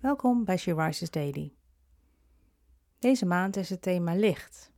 [0.00, 1.52] Welkom bij She Rises Daily.
[2.98, 4.70] Deze maand is het thema licht.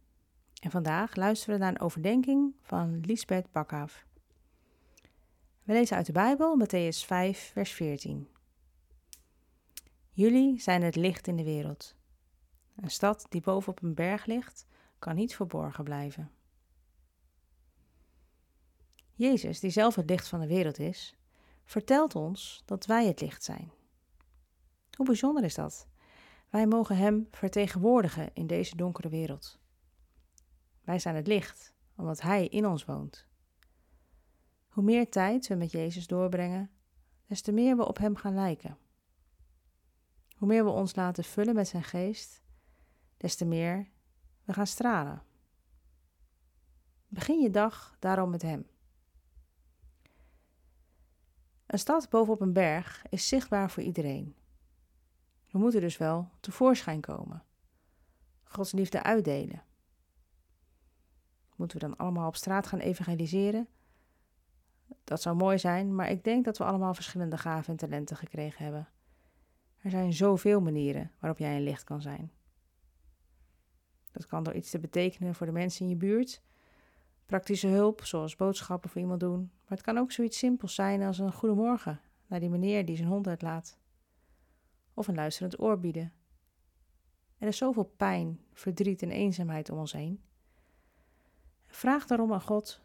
[0.60, 4.06] En vandaag luisteren we naar een overdenking van Lisbeth Bakhaaf.
[5.62, 8.28] We lezen uit de Bijbel, Matthäus 5, vers 14.
[10.10, 11.94] Jullie zijn het licht in de wereld.
[12.76, 14.66] Een stad die bovenop een berg ligt,
[14.98, 16.30] kan niet verborgen blijven.
[19.14, 21.14] Jezus, die zelf het licht van de wereld is,
[21.64, 23.78] vertelt ons dat wij het licht zijn.
[25.00, 25.88] Hoe bijzonder is dat?
[26.48, 29.58] Wij mogen Hem vertegenwoordigen in deze donkere wereld.
[30.84, 33.26] Wij zijn het licht, omdat Hij in ons woont.
[34.68, 36.70] Hoe meer tijd we met Jezus doorbrengen,
[37.26, 38.78] des te meer we op Hem gaan lijken.
[40.36, 42.42] Hoe meer we ons laten vullen met Zijn geest,
[43.16, 43.88] des te meer
[44.44, 45.22] we gaan stralen.
[47.08, 48.66] Begin je dag daarom met Hem.
[51.66, 54.34] Een stad bovenop een berg is zichtbaar voor iedereen.
[55.50, 57.44] We moeten dus wel tevoorschijn komen.
[58.44, 59.62] Gods liefde uitdelen.
[61.56, 63.68] Moeten we dan allemaal op straat gaan evangeliseren?
[65.04, 68.64] Dat zou mooi zijn, maar ik denk dat we allemaal verschillende gaven en talenten gekregen
[68.64, 68.88] hebben.
[69.78, 72.32] Er zijn zoveel manieren waarop jij een licht kan zijn.
[74.12, 76.42] Dat kan door iets te betekenen voor de mensen in je buurt,
[77.26, 81.18] praktische hulp, zoals boodschappen voor iemand doen, maar het kan ook zoiets simpels zijn als
[81.18, 83.78] een goedemorgen naar die meneer die zijn hond uitlaat
[85.00, 86.12] of een luisterend oor bieden.
[87.38, 90.22] Er is zoveel pijn, verdriet en eenzaamheid om ons heen.
[91.66, 92.80] Vraag daarom aan God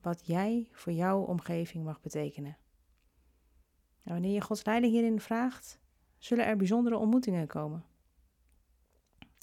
[0.00, 2.56] wat jij voor jouw omgeving mag betekenen.
[4.02, 5.78] En wanneer je Gods leiding hierin vraagt,
[6.18, 7.84] zullen er bijzondere ontmoetingen komen.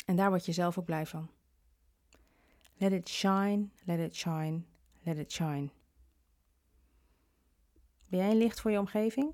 [0.05, 1.29] En daar word je zelf ook blij van.
[2.77, 4.61] Let it shine, let it shine,
[5.03, 5.69] let it shine.
[8.09, 9.33] Ben jij een licht voor je omgeving?